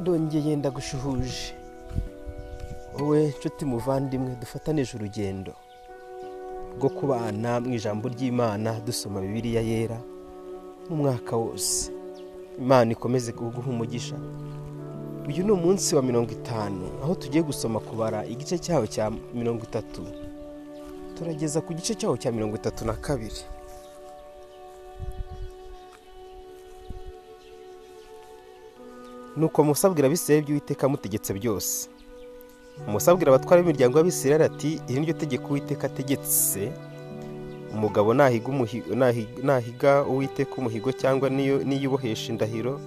[0.00, 1.54] ndongeye ndagushuhuje
[2.98, 5.52] wowe nshuti muvandimwe dufatanije urugendo
[6.78, 9.98] rwo kubana mu ijambo ry'imana dusoma bibiliya yera
[10.88, 11.92] mu mwaka wose.
[12.58, 14.16] Imana ikomeze kuguha umugisha.
[15.28, 20.02] Uyu ni umunsi wa mirongo itanu aho tugiye gusoma kubara igice cyaho cya mirongo itatu.
[21.18, 23.40] Turageza ku gice cyaho cya mirongo itatu na kabiri.
[29.36, 31.88] Nuko musabwira abisirayeli by'uwiteka amutegetse byose.
[32.88, 36.72] Umusabwira abatwara b'imiryango y'abisirayeli ati iri ni ryo tegeko uwiteka ategetse
[37.74, 42.80] umugabo nahiga uwiteka umuhigo cyangwa niyo niyibohesha indahiro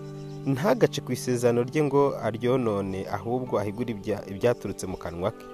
[0.48, 5.46] ntagace ku isezerano rye ngo aryonone ahubwo ahigure ibya- ibyaturutse mu kanwa ke.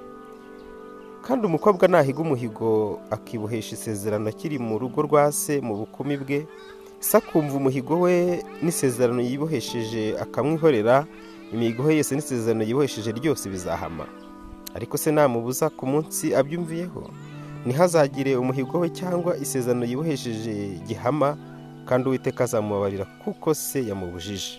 [1.25, 6.39] Kandi umukobwa nahiga umuhigo akibohesha isezerano akiri mu rugo rwa se mu bukumi bwe
[7.03, 8.15] se akumva umuhigo we
[8.63, 10.95] n'isezerano yibohesheje akamwihorera
[11.53, 14.05] imihigo yose n'isezerano yibohesheje ryose bizahama.
[14.75, 17.03] Ariko se namubuza ku munsi abyumviyeho?
[17.65, 20.53] Ntihazagire umuhigo we cyangwa isezerano yibohesheje
[20.87, 21.29] gihama
[21.87, 24.53] kandi uwiteka azamubabarira kuko se yamubujije.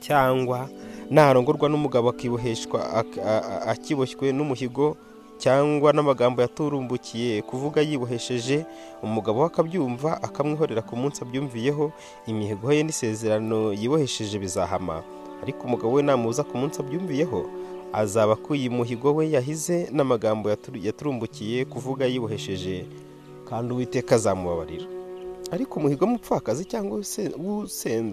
[0.00, 0.68] Cyangwa
[1.10, 2.78] narongorwa n'umugabo akiboheshwa
[3.72, 4.96] akiboshywe n'umuhigo
[5.38, 8.66] cyangwa n'amagambo yaturumbukiye kuvuga yibohesheje
[9.02, 11.92] umugabo we akabyumva akamwihorera ku munsi abyumviyeho
[12.26, 15.02] imihigo ye n'isezerano yibohesheje bizahama.
[15.42, 17.46] Ariko umugabo we namuza ku munsi abyumviyeho
[17.92, 22.84] azaba akuye umuhigo we yahize n'amagambo yaturu- yaturumbukiye kuvuga yibohesheje.
[23.48, 24.86] Kandi uwiteka azamubabarira.
[25.54, 27.00] Ariko umuhigo w'umupfakazi cyangwa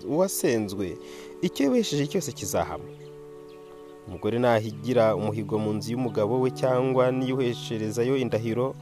[0.07, 0.97] uwasenzwe
[1.41, 2.85] icyo yibohesheje cyose kizahama.
[4.07, 8.75] Umugore nahigira umuhigo mu nzu y'umugabo we cyangwa niyuhesherezayo indahiro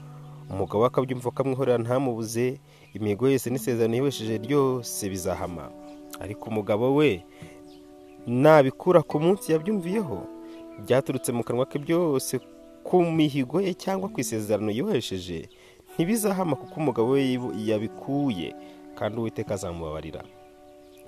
[0.52, 2.60] umugabo we akabyumva akamwihorera ntamubuze
[2.94, 5.72] imihigo yose n'isezerano yibohesheje ryose bizahama.
[6.20, 7.24] Ariko umugabo we
[8.28, 10.18] nabikura ku munsi yabyumviyeho
[10.84, 12.40] byaturutse mu kanwa ke byose
[12.84, 15.50] ku mihigo ye cyangwa ku isezerano yibohesheje
[15.96, 17.40] ntibizahama kuko umugabo we
[17.70, 18.52] yabikuye
[18.98, 20.22] kandi uwiteka azamubabarira.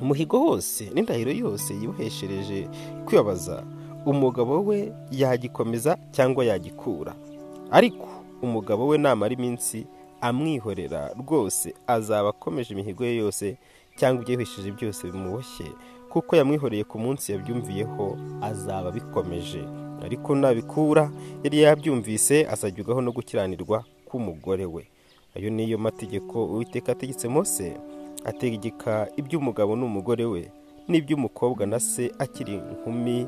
[0.01, 2.67] Umuhigo wose n'indahiro yose yiboheshereje
[3.05, 3.63] kwibabaza
[4.05, 7.15] umugabo we yagikomeza cyangwa yagikura.
[7.71, 8.07] Ariko
[8.41, 9.85] umugabo we namara iminsi
[10.21, 13.57] amwihorera rwose azaba akomeje imihigo ye yose
[13.97, 15.65] cyangwa ibyo yibohesheje byose bimuboshye.
[16.09, 19.63] Kuko yamwihoreye ku munsi yabyumviyeho azaba abikomeje.
[20.03, 21.11] Ariko nabikura
[21.43, 24.87] yari yabyumvise azajyugaho no gukiranirwa k'umugore we.
[25.35, 27.73] Ayo niyo mategeko uwiteka ategetse mose.
[28.25, 30.51] Ategeka iby'umugabo n'umugore we
[30.87, 33.27] n'iby'umukobwa na se akiri inkumi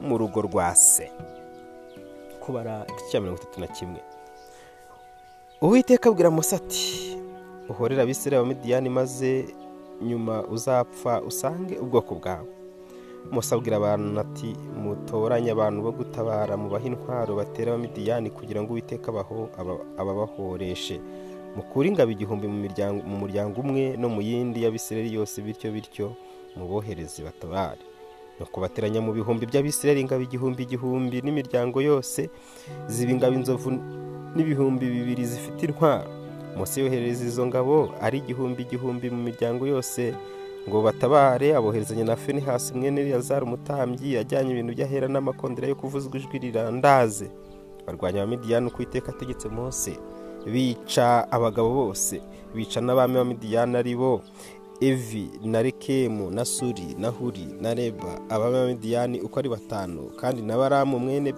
[0.00, 1.10] mu rugo rwa se.
[2.40, 4.00] Kubara igice cya mirongo itatu na kimwe.
[5.60, 7.16] Uwiteka abwira mose ati
[7.68, 9.54] uhorere abisirayeli abamidiyani maze
[10.02, 12.48] nyuma uzapfa usange ubwoko bwawe.
[13.32, 19.08] Mose abwira abantu ati mutoranye abantu bo gutabara mubahe intwaro batera abamidiyani kugira ngo uwiteka
[19.12, 21.00] abaho- aba- ababahoreshe.
[21.56, 26.06] Mukure ingabo igihumbi mu muryango umwe no mu yindi y'abisirayeli yose bityo bityo
[26.56, 27.80] mubohereze batabare
[28.40, 32.30] nuko bateranya mu bihumbi by'abisirayeli ingabo igihumbi igihumbi n'imiryango yose
[32.88, 33.70] ziba ingabo inzovu
[34.34, 36.10] n'ibihumbi bibiri zifite intwaro.
[36.56, 40.14] Mose yohereza izo ngabo ari igihumbi igihumbi mu miryango yose
[40.68, 46.38] ngo batabare aboherezanya na fenihasi mwene eleyazari umutambyi ajyanye ibintu by'ahera n'amakondera yo kuvuzwa ijwi
[46.38, 47.30] rirandaze.
[47.86, 49.92] Barwanya abamidiyani uko iteka ategetse mose.
[50.46, 52.20] Bica abagabo bose
[52.54, 54.22] bica n'abami b'amidiyani ari bo.
[54.80, 60.42] Evi na rekemu na suri na huri na reba abami b'amidiyani uko ari batanu kandi
[60.42, 61.34] na baramu mwene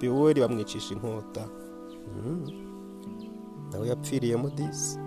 [0.00, 1.44] bewori bamwicisha inkota.
[2.16, 2.50] Mhm.
[3.72, 4.98] nawe yapfiriyemo disi.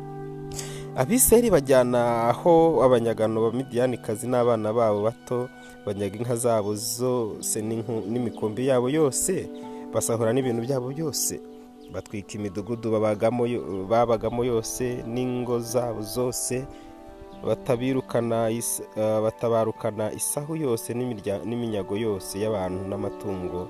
[0.96, 5.50] Abiseri bajyana aho abanyagano ba midiyanikazi n'abana babo bato
[5.86, 9.50] banyaga inka zabo zose n'imikumbi yabo yose
[9.94, 11.42] basahura n'ibintu byabo byose.
[11.94, 16.64] Batwika imidugudu babagamo yo- babagamo yose n'ingo zabo zose
[19.24, 23.68] batabarukana isahu yose n'iminyago yose y'abantu n'amatungo.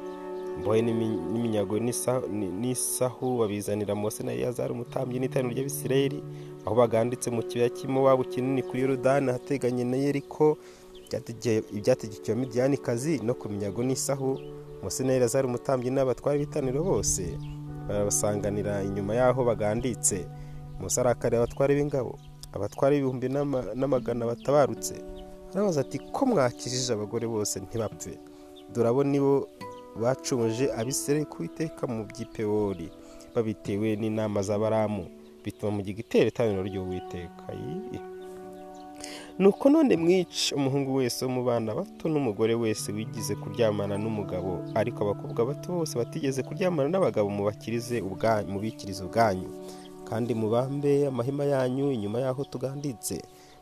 [0.59, 6.19] Mbohe n'imi- n'iminyago n'isa- ni- n'isahu babizanira mose na eleyazari umutambyi n'iteraniro ry'abisirayeli
[6.65, 10.57] aho baganditse mu kibaya cy'imowabu kinini kuri yorodani ahateganye na yeriko.
[11.09, 14.37] Byategeye- ibyategekewe midiyanikazi no ku minyago n'isahu.
[14.83, 17.23] Mose na eleyazari umutambyi n'abatware b'itaniro bose
[17.89, 20.25] barabasanganira inyuma y'aho baganditse.
[20.79, 22.13] Mose arakarira abatware b'ingabo.
[22.55, 24.95] Abatware ibihumbi n'ama- n'amagana batabarutse
[25.53, 28.13] arabaza ati ko mwakijije abagore bose ntibapfe?
[28.73, 29.47] Dore abo nibo
[30.01, 32.87] bacumuje abisirayeli ku iteka mu by'ipewori
[33.35, 35.05] babitewe n'inama z'abaramu
[35.45, 37.45] bituma mu gihe itera itaniro ry'uwiteka
[39.39, 44.61] nuko none mwice umuhungu wese wo mu bana bato n'umugore wese wigize kuryamana n'umugabo.
[44.75, 47.29] Ariko abakobwa bato bose batigeze kuryamana n'abagabo
[48.01, 49.49] ubwanyu mubikirize ubwanyu.
[50.13, 53.17] Kandi mubambe amahema yanyu inyuma y'aho tuganditse.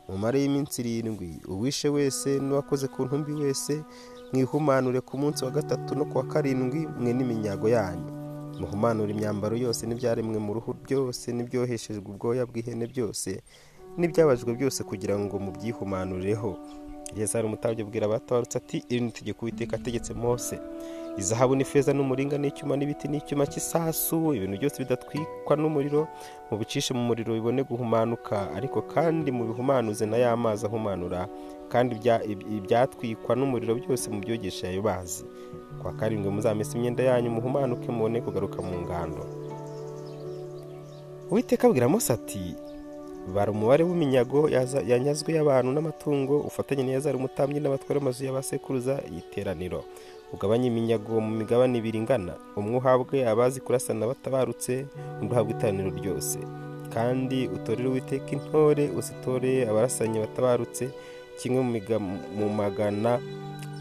[0.08, 3.80] Mumare y'iminsi irindwi uwishe wese n'uwakoze ku ntumbi wese
[4.32, 8.10] mwihumanure ku munsi wa gatatu no ku wa karindwi mwe n'iminyago yanyu.
[8.60, 13.40] Muhumanure imyambaro yose n'ibyaremwe mu ruhu byose n'ibyoheshejwe ubwoya bw'ihene byose
[13.98, 16.50] n'ibyabajwe byose kugira ngo mubyihumanureho.
[17.16, 20.60] Yesari umutambyi abwira abatabarutse ati iri ni itegeko uwiteka ategetse mose.
[21.18, 26.08] Izahabu n'ifeza n'umuringa n'icyuma n'ibiti n'icyuma cy'isasu ibintu byose bidatwikwa n'umuriro
[26.50, 28.48] mubicishe mu muriro bibone guhumanuka.
[28.56, 31.28] Ariko kandi mubihumanuze na ya mazi ahumanura
[31.68, 32.24] kandi ibya-
[32.56, 35.24] ibyatwikwa n'umuriro byose mubyogeshe ayo mazi.
[35.82, 39.24] Kwa karindwi muzamesa imyenda yanyu muhumanuke mubone kugaruka mu ngando.
[41.30, 42.54] Uwiteka abwira mose ati
[43.34, 44.48] bara umubare w'iminyago
[44.90, 49.84] yanyazwe y'abantu n'amatungo ufatanye n'iyazari umutambyi n'abatwara amazu y'abasekuruza y'iteraniro
[50.32, 52.34] ugabanye iminyago mu migabane ibiri ingana.
[52.56, 54.86] Umwe uhabwe abazi kurasana batabarutse
[55.20, 56.38] undi uhabwe iteraniro ryose.
[56.94, 60.84] Kandi utorere uwiteka intore uzitore abarasanyi batabarutse.
[61.38, 61.60] Kimwe
[62.38, 63.20] mu magana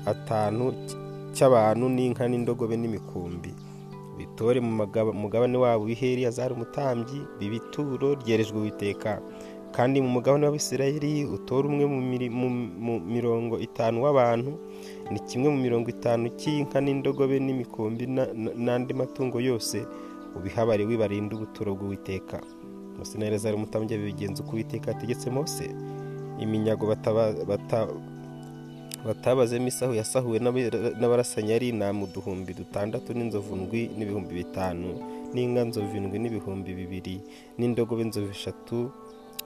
[0.06, 0.72] atanu
[1.36, 3.52] cy'abantu n'inka n'indogobe n'imikumbi.
[4.18, 4.72] Bitore mu
[5.22, 9.20] mugabane wabo w'iheri azari umutambyi biba ituro ryerejwe uwiteka.
[9.76, 12.00] Kandi mu mugabane w'abisirayeli utore umwe mu
[13.00, 14.52] mirongo itanu w'abantu
[15.12, 19.84] ni kimwe mu mirongo itanu cy'inka n'indogobe n'imikumbi na- na- n'andi matungo yose
[20.38, 22.40] ubihabare wibarinde ubuturo bw'uwiteka
[22.98, 25.66] mose na elezari umutambyi bigenza uko uwiteka yategetse mose.
[26.40, 27.92] Iminyago bataba- bata-
[29.06, 30.38] batabazemo isahu yasahuwe
[31.00, 34.90] n'abarasanyi ari intama uduhumbi dutandatu n'inzovu ndwi n'ibihumbi bitanu
[35.34, 37.16] n'inka nzovu indwi n'ibihumbi bibiri
[37.58, 38.80] n'indogobe inzovu eshatu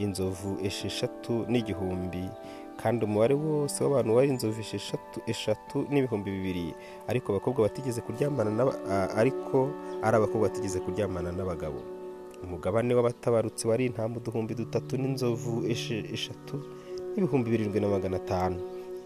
[0.03, 2.23] inzovu esheshatu n'igihumbi
[2.81, 6.65] kandi umubare wose w'abantu wari inzovu esheshatu eshatu n'ibihumbi bibiri
[7.07, 8.49] ariko abakobwa batigeze kuryamana
[9.21, 9.57] ariko
[10.05, 11.79] ari abakobwa batigeze kuryamana n'abagabo.
[12.43, 15.53] Umugabane w'abatabarutse wari intama uduhumbi dutatu n'inzovu
[16.15, 16.55] eshatu
[17.15, 18.59] n'ibihumbi birindwi na magana atanu.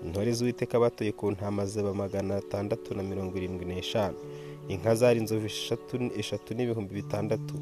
[0.05, 4.15] Intore z'uwiteka batoye ku ntama zaba magana atandatu na mirongo irindwi n'eshanu.
[4.71, 5.45] Inka zari inzovu
[6.21, 7.55] eshatu n'ibihumbi bitandatu.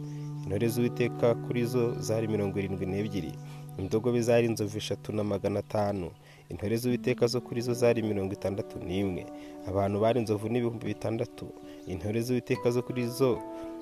[0.45, 3.31] Intore z'uwiteka kuri zo zari mirongo irindwi n'ebyiri.
[3.77, 6.12] Indogobe zari inzovu eshatu na magana atanu
[6.50, 9.25] intore z'uwiteka zo kuri zo zari mirongo itandatu n'imwe.
[9.68, 11.45] Abantu bari inzovu n'ibihumbi bitandatu.
[11.88, 13.41] Intore z'uwiteka zo kuri zo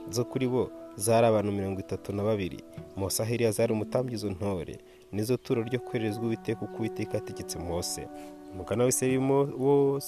[0.09, 2.59] zo kuri bo zari abantu mirongo itatu na babiri.
[2.97, 4.79] Mose zari umutambyi izo ntore.
[5.11, 8.07] Nizo turo ryo kwerezwa uwiteka uko uwiteka yategetse mose.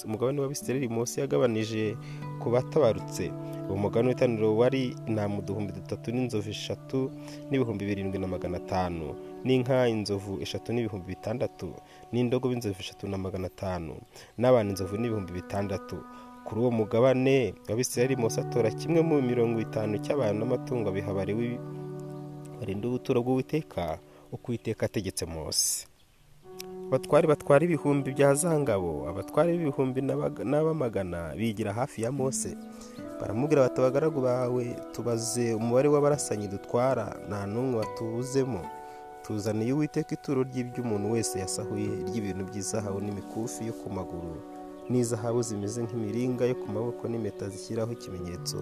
[0.04, 1.96] Umugabane w'abisirayeli mose yagabanije
[2.40, 3.30] ku batabarutse.
[3.68, 7.10] Uwo mugabane w'itaniro wari intama uduhumbi dutatu n'inzovu eshatu
[7.50, 9.14] n'ibihumbi birindwi na magana atanu
[9.48, 11.72] n'inka inzovu eshatu n'ibihumbi bitandatu
[12.12, 13.94] n'indogobe inzovu eshatu na magana atanu
[14.36, 15.96] n'abantu inzovu n'ibihumbi bitandatu.
[16.44, 21.32] Kuri uwo mugabane w'abisirayeli mose atora kimwe mu mirongo itanu cy'abantu n'amatungo abihabare
[22.60, 23.98] barinda ubuturo bw'uwiteka
[24.32, 25.84] uko uwiteka ategetse mose.
[26.88, 32.56] Abatwari batwara ibihumbi bya zangabo abatwari b'ibihumbi n'abaga- n'abamagana bigira hafi ya mose.
[33.20, 38.62] Baramubwira bati abagaragu bawe tubaze umubare w'abarasanyi dutwara nta n'umwe watubuzemo
[39.28, 44.32] tuzaniye uwiteka ituro ry'iby'umuntu wese yasahuye ry'ibintu by'izahabu n'imikufi yo ku maguru
[44.90, 48.58] n'izahabu zimeze nk'imiringa yo ku maboko n'impeta zishyiraho ikimenyetso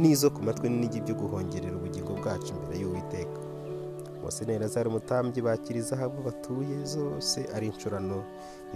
[0.00, 3.40] n'izo ku matwi n'inigi byo guhongerera ubugingo bwacu imbere y'uwiteka.
[4.22, 8.20] Mose na elazari umutambyi bakira izahabu batuye zose ari incurano.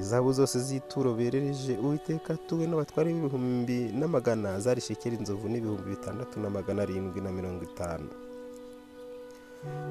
[0.00, 6.50] Izahabu zose z'ituro berereje uwiteka atuwe n'abatware b'ibihumbi n'amagana zari shekeri inzovu n'ibihumbi bitandatu na
[6.50, 8.08] magana arindwi na mirongo itanu.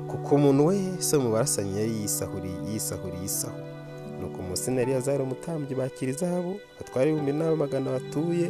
[0.09, 3.59] Kuko umuntu wese mu barasanyi yari yisahuriye yisahuriye isahu
[4.19, 8.47] nuko mose na eleyazari umutambyi bakira izahabu batwara ibihumbi n'amagana batuye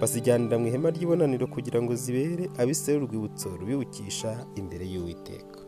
[0.00, 5.58] bazijyanira mu ihema ry'ibonaniro kugira ngo zibere abisirayeli urwibutso rubibukisha imbere y'uwiteka.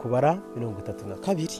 [0.00, 1.58] Kubara mirongo itatu na kabiri.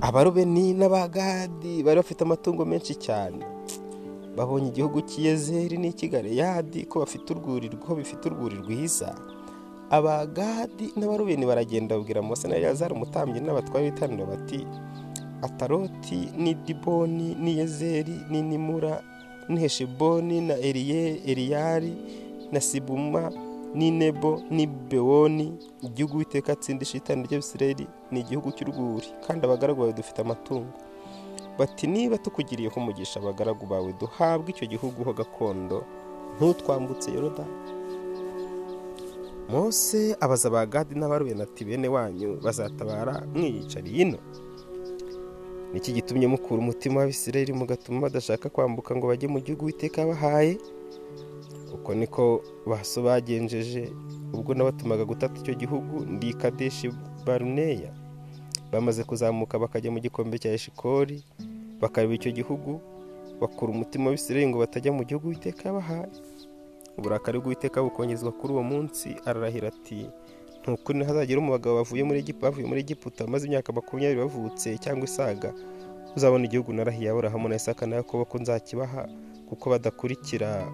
[0.00, 3.42] Abarubeni n'abagadi bari bafite amatungo menshi cyane.
[4.36, 7.26] Babonye igihugu cy'iyezeri n'ikigareyadi ko bafite
[8.28, 9.14] urwuri rwiza.
[9.90, 14.66] Abagadi n'abarubeni baragenda babwira mose na eleyazari umutambyi n'abatware b'itaniro bati
[15.42, 19.02] ataroti n'idiboni n'iyezeri n'inimura
[19.48, 21.92] n'iheshiboni na eriyari
[22.52, 23.30] na sibuma
[23.74, 25.46] n'inebo n'ibewoni
[25.86, 30.72] igihugu witeka atsindisha itani ry'abisirayeli ni igihugu cy'urwuri kandi abagaragu bawe dufite amatungo.
[31.58, 35.84] Bati niba tukugiriyeho umugisha abagaragu bawe duhabwe icyo gihugu ho gakondo
[36.36, 37.54] ntutwambutse yorodani.
[39.48, 44.18] Mose abaza ba gadi n'abarubeni ati bene wanyu bazatabara mwiyicariye ino.
[45.72, 50.58] Niki gitumye mukura umutima w'abisirayeli mugatuma badashaka kwambuka ngo bajye mu gihugu witeka yabahaye?
[51.74, 53.92] Uko niko baso bagenjeje
[54.32, 56.90] ubwo nabatumaga gutata icyo gihugu ndi kadeshi
[57.26, 57.90] baruneya.
[58.72, 61.22] Bamaze kuzamuka bakajya mu gikombe cya eshikori
[61.80, 62.80] bakareba icyo gihugu
[63.40, 66.10] bakura umutima w'isirayeli ngo batajya mu gihugu witeka yabahaye.
[66.98, 70.08] Uburakari bw'uwiteka bukongezwa kuri uwo munsi ararahira ati
[70.62, 71.38] ntukuri ntihazagire
[71.78, 75.50] bavuye muri bavuye muri egiputa bamaze imyaka makumyabiri bavutse cyangwa isaga
[76.16, 79.02] uzabona igihugu narahiye aburahamu na isaka na yakobo ko nzakibaha
[79.48, 80.66] kuko badakurikira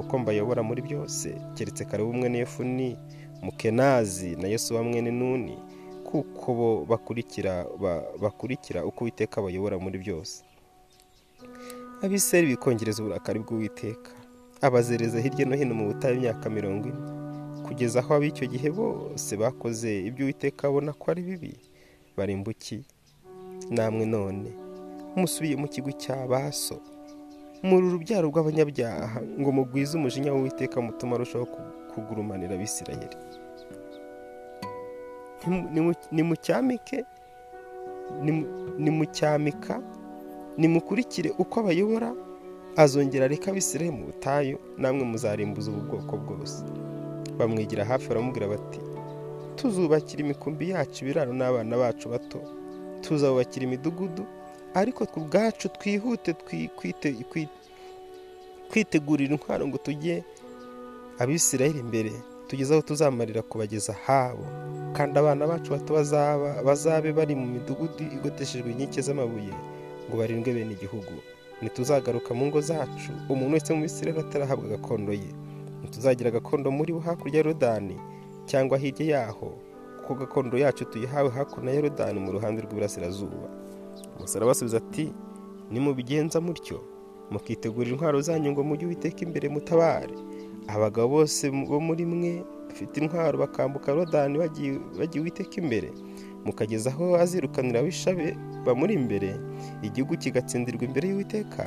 [0.00, 1.32] uko mbayobora muri byose.
[1.56, 2.98] Keretse kare umwe n'efuni
[3.42, 5.56] mukenazi na yesu mwene nuni
[6.04, 7.64] kuko bo bakurikira
[8.20, 10.44] bakurikira uko uwiteka bayobora muri byose.
[12.02, 14.10] Abiseri bikongereza uburakari bw'uwiteka.
[14.60, 17.00] Abazereza hirya no hino mu butayu imyaka mirongo ine.
[17.66, 21.52] Kugeza aho ab'icyo gihe bose bakoze ibyo uwiteka abona ko ari bibi
[22.16, 22.82] barimbukiye
[23.70, 24.48] namwe none
[25.16, 26.76] musubiye mu kigo cya baso.
[27.62, 31.46] Muri urubyaro rw'abanyabyaha ngo mugwize umujinya w'uwiteka mutuma arushaho
[31.90, 33.16] kugurumanira abisirayeli.
[36.12, 37.04] Nimucyamike
[38.78, 39.80] nimucyamika
[40.58, 42.14] nimukurikire uko abayobora
[42.82, 46.62] azongera areka abisirayeli mu butayu namwe muzarimbuza ubu bwoko bwose.
[47.38, 48.80] Bamwigira hafi baramubwira bati
[49.56, 52.40] tuzubakira imikumbi yacu ibiraro n'abana bacu bato.
[53.02, 54.22] Tuzabubakira imidugudu
[54.74, 56.30] ariko ubwacu twihute
[58.70, 60.24] kwitegurira intwaro ngo tujye
[61.18, 62.12] abisirayeli imbere
[62.48, 64.44] tugeze aho tuzamarira kubageza habo.
[64.96, 65.90] Kandi abana bacu bato
[66.66, 69.54] bazabe bari mu midugudu igoteshejwe inkike z'amabuye
[70.08, 71.14] ngo barindwe bene igihugu.
[71.62, 75.30] Ntituzagaruka mu ngo zacu umuntu wese mu bisirayeli atarahabwa gakondo ye.
[75.82, 77.96] Ntituzagira gakondo muri bo hakurya ya rodani
[78.46, 79.52] cyangwa hirya yaho
[79.98, 83.48] kuko gakondo yacu tuyihawe hakuno ya yorodani mu ruhande rw'iburasirazuba
[84.18, 85.12] umusore abasubiza ati
[85.70, 86.80] nimubigenza mutyo
[87.30, 90.14] mukitegura intwaro zanyu ngo mujye uwiteka imbere mutabare.
[90.68, 92.32] Abagabo bose bo muri mwe
[92.68, 95.88] bafite intwaro bakambuka yorodani bagiye uwiteka imbere.
[96.48, 98.32] Mukageza aho azirukanira abishabe
[98.66, 99.30] bamuri imbere
[99.86, 101.64] igihugu kigatsindirwa imbere y'uwiteka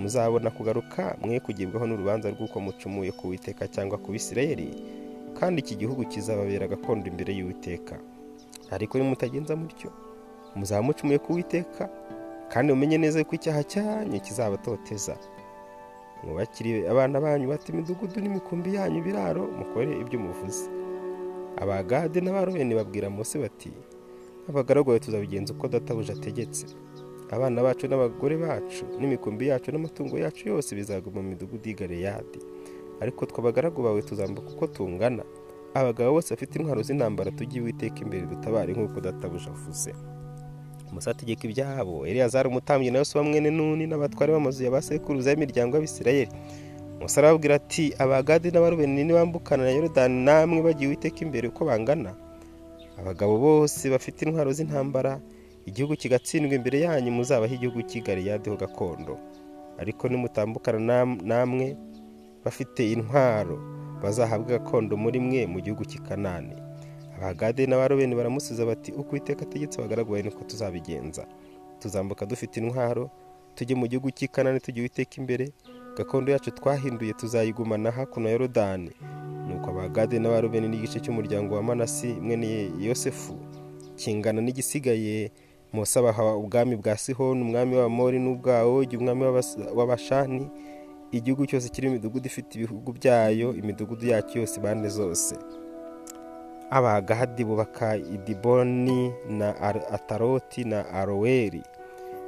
[0.00, 4.68] muzabona kugaruka mwe kugibwaho n'urubanza rw'uko mucumuye ku witeka cyangwa ku bisirayeli
[5.38, 7.94] kandi iki gihugu kizababera gakondo imbere y'uwiteka.
[8.74, 9.90] Ariko nimutagenza mutyo
[10.56, 11.84] muzaba mucumuye ku witeka
[12.52, 15.14] kandi mumenye neza ko icyaha cyanyu kizabatoteza.
[16.24, 20.64] Mwubakire abana banyu bata imidugudu n'imikumbi yanyu ibiraro mukore ibyo muvuze.
[21.62, 23.70] Abagade n'abarobeni babwira Mose bati
[24.48, 26.66] abagaragu tuzabigenza uko databuja ategetse.
[27.30, 32.38] Abana bacu n'abagore bacu n'imikumbi yacu n'amatungo yacu yose bizaguma mu midugudu y'i galeyadi.
[33.00, 35.24] Ariko tw'abagaragu bawe tuzambuka uko tungana.
[35.74, 39.90] Abagabo bose bafite intwaro z'intambara tujye witeka imbere dutabare nk'uko databuja avuze.
[40.92, 42.06] Musa ategeka ibyabo.
[42.06, 46.30] Eleyazari umutambyi na yose mwene nuni n'abatware b'amazu ya ba sekuruza y'imiryango y'abisirayeli.
[47.00, 52.14] Musa arababwira ati abagade n'abarubeni nibambukana na yorodani namwe bagiye witeka imbere uko bangana.
[53.00, 55.20] Abagabo bose bafite intwaro z'intambara
[55.66, 59.18] igihugu kigatsindwa imbere yanyu muzabaho igihugu cy'igaleyadiho gakondo.
[59.78, 61.76] Ariko nimutambukana namwe
[62.44, 63.58] bafite intwaro
[64.02, 66.54] bazahabwa gakondo muri mwe mu gihugu cy'ikanani
[67.16, 71.26] abagade n'abarobeni baramusubiza bati uko iteka ategetse abagaragu niko tuzabigenza.
[71.80, 73.10] Tuzambuka dufite intwaro
[73.54, 75.52] tujye mu gihugu cy'ikanani tujye witeka imbere.
[75.96, 78.90] Gakondo yacu twahinduye tuzayigumana hakuno ya yorodani.
[79.48, 83.36] Nuko abagade n'abarobeni n'igice cy'umuryango wa manasi mwene yosefu
[83.96, 85.32] kingana n'igisigaye
[85.72, 89.24] Mose abaha ubwami bwa sihoni umwami w'abamori n'ubwawo umwami
[89.74, 90.50] w'abashani.
[91.12, 95.34] Igihugu cyose kirimo imidugudu ifite ibihugu byayo imidugudu yacyo yose impande zose.
[96.70, 99.54] Abagadi bubaka idiboni na
[99.92, 101.62] ataroti na aroweri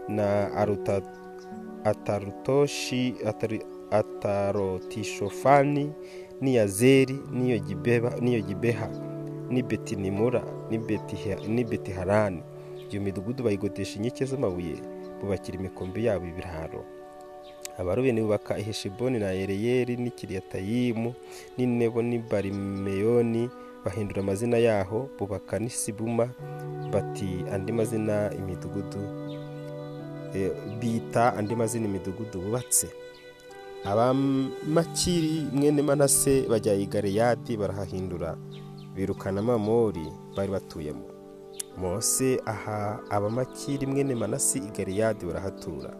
[0.09, 0.51] na
[1.85, 3.15] atarutoshi
[3.91, 5.93] atarotishofani
[6.41, 7.59] n'iyazeri n'iyo
[8.49, 8.89] gibeha
[9.51, 10.43] n'i betinimura
[11.49, 12.43] n'i betiharani.
[12.91, 14.75] Iyo midugudu bayigodesha inkike z'amabuye
[15.21, 16.85] bubakira imikumbi yabo ibiraro.
[17.79, 21.15] Abarubeni bubaka iheshiboni na ereyeri n'ikiriyatayimu
[21.59, 23.51] n'inebo n'ibarimeyoni
[23.85, 26.29] bahindura amazina yaho bubaka n'isibuma
[26.93, 29.26] bati andi mazina imidugudu
[30.81, 32.89] bita andi mazina imidugudu bubatse.
[33.85, 38.37] Abamakiri mwene manase bajya i galeyadi barahahindura
[38.95, 41.05] birukana amamori bari batuyemo.
[41.79, 45.97] Mose aha abamakiri mwene manasi i galeyadi barahatura.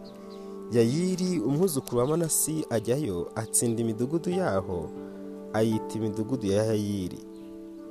[0.71, 4.89] Yayiri umwuzukuru wa manasi ajyayo atsinda imidugudu yaho
[5.53, 7.19] ayita imidugudu ya yayiri.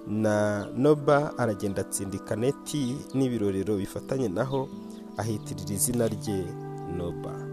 [0.07, 4.69] Na noba aragenda atsinda ikaneti n'ibirorero bifatanye naho
[5.21, 6.39] ahitirira izina rye
[6.97, 7.46] noba.